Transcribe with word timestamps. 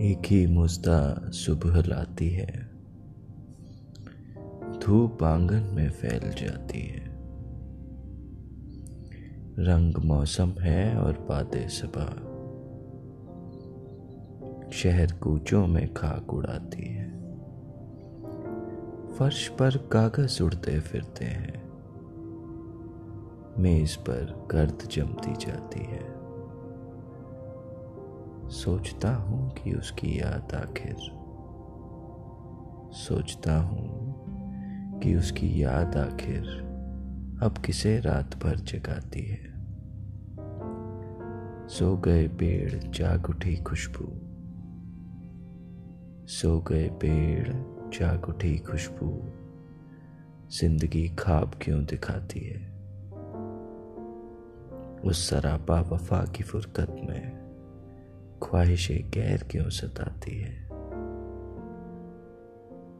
एक 0.00 0.18
ही 0.26 0.46
मुस्ता 0.46 1.30
सुबह 1.30 1.82
लाती 1.82 2.30
है। 2.30 2.70
धूप 4.80 5.22
आँगन 5.22 5.74
में 5.74 5.90
फैल 5.90 6.30
जाती 6.30 6.80
है। 6.80 7.10
रंग 9.58 9.94
मौसम 9.96 10.48
है 10.60 10.98
और 10.98 11.26
बातें 11.28 11.68
सबा। 11.68 12.06
शहर 14.70 15.12
कूचों 15.12 15.66
में 15.66 15.94
खाक 15.94 16.34
उड़ाती 16.34 16.82
है। 16.82 17.10
फर्श 19.10 19.48
पर 19.48 19.76
कागज़ 19.76 20.42
उड़ते 20.42 20.80
फिरते 20.80 21.24
हैं। 21.24 21.70
मेज 23.58 23.96
पर 23.96 24.48
गर्द 24.50 24.88
जमती 24.92 25.46
जाती 25.46 25.80
है। 25.80 26.19
सोचता 28.50 29.14
हूँ 29.14 29.50
कि 29.50 29.72
उसकी 29.72 30.20
याद 30.20 30.54
आखिर। 30.54 30.96
सोचता 32.92 33.56
हूँ 33.56 34.14
कि 35.00 35.14
उसकी 35.14 35.62
याद 35.62 35.96
आखिर 35.96 36.42
अब 37.42 37.58
किसे 37.58 38.00
रात 38.00 38.36
भर 38.44 38.56
जगाती 38.56 39.22
है। 39.22 39.50
सो 41.68 41.96
गए 41.96 42.28
पेड़, 42.28 42.72
जाग 42.74 43.30
उठी 43.30 43.56
खुशबू। 43.56 44.06
सो 46.26 46.60
गए 46.60 46.88
पेड़, 46.88 47.48
जाग 47.98 48.28
उठी 48.28 48.58
खुशबू। 48.58 49.22
ज़िंदगी 50.50 51.08
खाब 51.08 51.58
क्यों 51.62 51.84
दिखाती 51.84 52.40
है? 52.40 52.70
उस 55.04 55.30
सरापा 55.30 55.80
वफा 55.80 56.24
की 56.24 56.42
फुरकत 56.42 56.96
में 57.08 57.39
ख्वाहिशें 58.42 59.10
गैर 59.10 59.48
क्यों 59.50 59.70
सताती 59.70 60.38
है? 60.38 60.64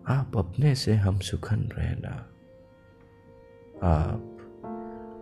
आप 0.09 0.33
अपने 0.37 0.75
से 0.75 0.95
हम 0.95 1.19
सुखन 1.19 1.71
रहना। 1.79 2.27
आप 3.83 4.27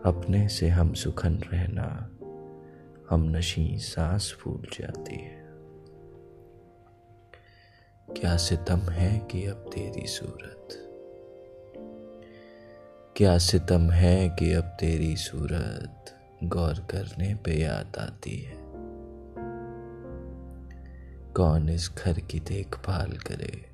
अपने 0.05 0.48
से 0.48 0.69
हम 0.69 0.94
सुखन 0.94 1.34
रहना। 1.34 2.11
हम 3.11 3.24
नशी 3.24 3.78
सांस 3.78 4.36
फूल 4.41 4.62
जाती 4.80 5.14
है। 5.14 5.48
क्या 8.16 8.36
सितम 8.36 8.78
है 8.78 9.19
कि 9.19 9.46
अब 9.46 9.56
तेरी 9.56 10.06
सूरत? 10.06 10.69
क्या 13.16 13.39
सितम 13.39 13.91
है 13.91 14.28
कि 14.28 14.52
अब 14.52 14.64
तेरी 14.64 15.16
सूरत 15.16 16.16
गौर 16.44 16.74
करने 16.74 17.34
पे 17.34 17.52
याद 17.52 17.96
आती 17.98 18.39
है? 18.39 18.67
कौन 21.39 21.69
इस 21.69 21.91
घर 21.98 22.20
की 22.20 22.41
देखभाल 22.41 23.11
करे? 23.12 23.70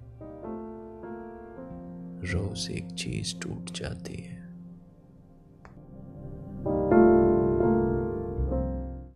रोज 2.32 2.70
एक 2.70 2.92
चीज़ 2.92 3.40
टूट 3.40 3.70
जाती 3.72 4.14
है। 4.14 4.43